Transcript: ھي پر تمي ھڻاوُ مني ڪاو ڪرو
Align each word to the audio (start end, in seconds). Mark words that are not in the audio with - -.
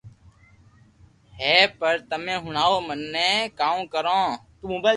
ھي 1.39 1.55
پر 1.79 1.93
تمي 2.09 2.35
ھڻاوُ 2.43 2.75
مني 2.87 3.29
ڪاو 3.59 3.77
ڪرو 3.93 4.23